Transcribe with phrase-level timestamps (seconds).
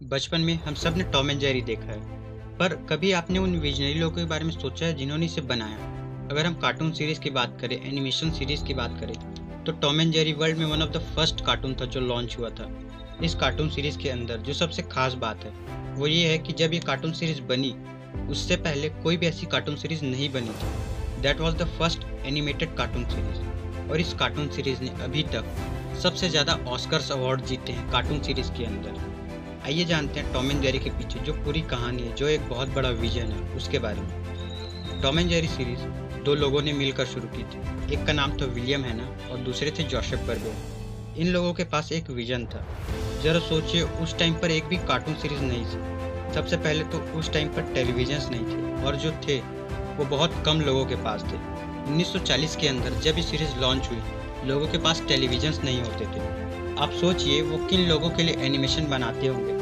[0.00, 4.16] बचपन में हम सबने टॉम एंड जेरी देखा है। पर कभी आपने उन विजनरी लोगों
[4.16, 6.28] के बारे में सोचा है जिन्होंने इसे बनाया?
[6.30, 10.12] अगर हम कार्टून सीरीज़ की बात करें, एनिमेशन सीरीज़ की बात करें तो टॉम एंड
[10.12, 12.70] जेरी वर्ल्ड में one of the first cartoon था जो लॉन्च हुआ था।
[13.24, 15.52] इस कार्टून सीरीज़ के अंदर जो सबसे खास बात है,
[15.94, 17.74] वो ये है कि जब ये कार्टून सीरीज़ बनी,
[18.30, 22.76] उससे पहले कोई भी ऐसी कार्टून सीरीज़ नहीं बनी थी। That was the first animated
[22.76, 25.54] cartoon series और इस कार्टून सीरीज़ ने अभी तक
[26.02, 29.08] सबसे ज़्यादा ऑस्कर्स अवार्ड जीते हैं कार्टून सीरीज़ के अंदर।
[29.70, 32.68] आइए जानते हैं टॉम एंड जेरी के पीछे जो पूरी कहानी है, जो एक बहुत
[32.68, 35.80] बड़ा विजन है, उसके बारे में। टॉम एंड जेरी सीरीज़
[36.24, 39.38] दो लोगों ने मिलकर शुरू की थी। एक का नाम तो विलियम है ना, और
[39.38, 40.52] दूसरे थे जोसेफ बर्गे।
[41.20, 42.66] इन लोगों के पास एक विजन था।
[43.24, 47.32] जरा सोचिए, उस टाइम पर एक भी कार्टून सीरीज़ नहीं थी। सबसे पहले तो उस
[47.32, 49.38] टाइम पर टेलीविज़न नहीं थे, और जो थे,
[49.96, 51.36] वो बहुत कम लोगों के पास थे।
[51.92, 54.02] 1940 के अंदर जब ये सीरीज़ लॉन्च हुई,
[54.48, 56.40] लोगों के पास टेलीविज़न नहीं होते थे।
[56.76, 59.59] आप सोचिए, वो किन लोगों के लिए एनिमेशन बनाते होंगे?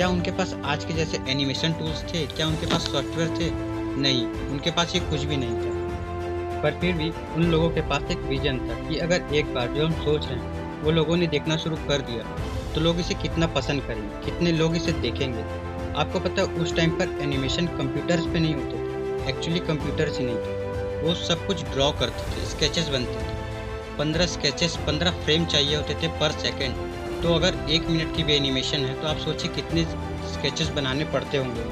[0.00, 2.24] क्या उनके पास आज के जैसे एनिमेशन टूल्स थे?
[2.26, 3.48] क्या उनके पास सॉफ्टवेयर थे?
[4.00, 8.10] नहीं, उनके पास ये कुछ भी नहीं था। पर फिर भी उन लोगों के पास
[8.10, 11.26] एक विजन था कि अगर एक बार जो हम सोच रहे हैं, वो लोगों ने
[11.26, 12.22] देखना शुरू कर दिया
[12.74, 15.42] तो लोग इसे कितना पसंद करेंगे, कितने लोग इसे देखेंगे।
[15.94, 20.24] आपको पता है, उस टाइम पर एनिमेशन कंप्यूटर्स पे नहीं होते थे एक्चुअली कंप्यूटर्स ही
[20.24, 25.44] नहीं थे। वो सब कुछ ड्रॉ करते थे स्केचेस बनते थे। पंद्रह स्केचेस पंद्रह फ्रेम
[25.46, 26.74] चाहिए होते थे पर सेकेंड
[27.22, 29.84] तो अगर एक मिनट की भी एनिमेशन है तो आप सोचिए कितने
[30.32, 31.62] स्केचेस बनाने पड़ते होंगे।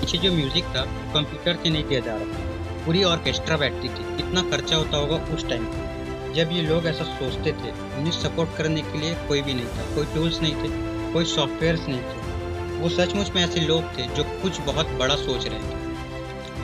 [0.00, 4.16] पीछे जो म्यूज़िक था कंप्यूटर से नहीं दिया जा रहा था। पूरी ऑर्केस्ट्रा बैठती थी।
[4.16, 8.56] कितना खर्चा होता होगा उस टाइम पर जब ये लोग ऐसा सोचते थे, उन्हें सपोर्ट
[8.56, 10.68] करने के लिए कोई भी नहीं था। कोई टूल्स नहीं थे,
[11.12, 15.46] कोई सॉफ्टवेयर नहीं थे। वो सचमुच में ऐसे लोग थे, जो कुछ बहुत बड़ा सोच
[15.46, 15.86] रहे थे।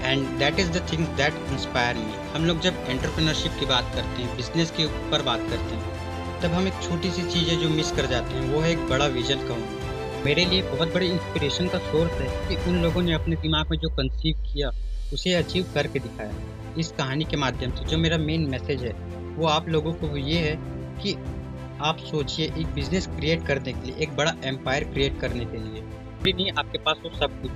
[0.05, 4.23] And that is the thing that inspire me हम लोग जब एंटरप्रेन्योरशिप की बात करते
[4.23, 6.04] हैं बिज़नेस के ऊपर बात करते हैं
[6.43, 8.79] तब हम एक छोटी सी चीज़ है जो मिस कर जाते हैं, वो है एक
[8.79, 13.13] बड़ा विजन कहूँगा मेरे लिए बहुत बड़े इंस्पिरेशन का सोर्स है कि उन लोगों ने
[13.13, 14.71] अपने दिमाग में जो कंसीव किया,
[15.13, 16.33] उसे अचीव करके दिखाया।
[16.79, 18.93] इस कहानी के माध्यम से जो मेरा मेन मैसेज है,
[19.37, 20.57] वो आप लोगों को ये है
[21.03, 21.15] कि
[21.81, 25.83] आप सोचिए एक बिज़नेस क्रिएट करने के लिए, एक बड़ा एम्पायर क्रिएट करने के लिए।
[26.23, 27.51] भी नहीं, आपके पास वो सब कुछ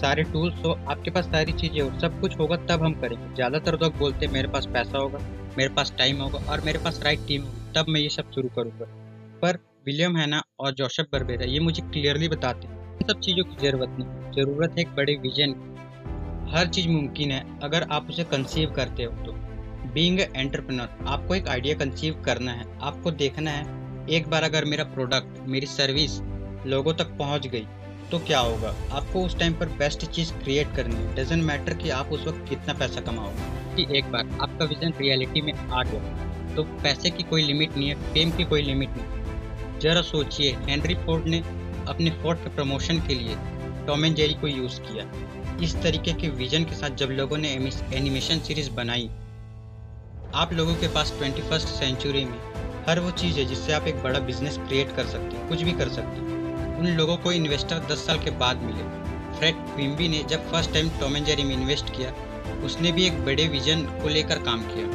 [0.00, 3.78] सारे टूल्स हो, आपके पास सारी चीज़ें हो, सब कुछ होगा, तब हम करेंगे। ज़्यादातर
[3.78, 5.18] लोग बोलते हैं, मेरे पास पैसा होगा।
[5.58, 8.48] मेरे पास टाइम होगा और मेरे पास राइट टीम होगी, तब मैं ये सब शुरू
[8.48, 8.86] करूँगा।
[9.42, 13.56] पर विलियम हैना और जोशफ बर्बेरा, ये मुझे क्लियरली बताते हैं। इन सब चीज़ों की
[13.62, 15.54] ज़रूरत नहीं, ज़रूरत है एक बड़े विजन
[16.50, 19.32] हर चीज़ मुमकिन है, अगर आप उसे कंसीव करते हो तो।
[19.92, 24.84] बींग एंटरप्रेनर आपको एक आइडिया कंसीव करना है, आपको देखना है, एक बार अगर मेरा
[24.84, 26.20] प्रोडक्ट मेरी सर्विस
[26.66, 27.66] लोगों तक पहुँच गई
[28.10, 28.74] तो क्या होगा?
[28.92, 32.44] आपको उस टाइम पर बेस्ट चीज़ क्रिएट करनी है। डजेंट मैटर कि आप उस वक्त
[32.48, 37.22] कितना पैसा कमाओगे। कि एक बार आपका विजन रियलिटी में आ गया। तो पैसे की
[37.22, 41.38] कोई लिमिट नहीं है फेम की कोई लिमिट नहीं जरा सोचिए हेनरी फोर्ड ने
[41.88, 43.36] अपने फोर्ड के प्रमोशन के लिए
[43.86, 45.04] टॉम एंड जेरी को यूज़ किया।
[45.62, 47.48] इस तरीके के विजन के साथ जब लोगों ने
[47.94, 49.10] एनिमेशन सीरीज़ बनाई,
[50.34, 52.38] आप लोगों के पास ट्वेंटी फ़र्स्ट सेंचुरी में
[52.88, 55.72] हर वो चीज़ है जिससे आप एक बड़ा बिज़नेस क्रिएट कर सकते हैं, कुछ भी
[55.72, 58.99] कर सकते हैं। उन लोगों को इन्वेस्टर 10 साल के बाद मिले।
[59.40, 62.12] फ्रेड क्विम्बी ने जब first time Tom and Jerry में इन्वेस्ट किया,
[62.64, 64.86] उसने भी एक बड़े विजन को लेकर काम किया।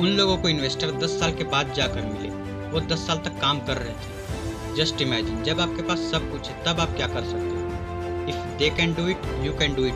[0.00, 2.28] उन लोगों को इन्वेस्टर 10 साल के बाद जाकर मिले।
[2.70, 6.48] वो 10 साल तक काम कर रहे थे। जस्ट इमेजिन जब आपके पास सब कुछ
[6.48, 7.66] है, तब आप क्या कर सकते हो?
[8.28, 9.94] If they can do it you can do it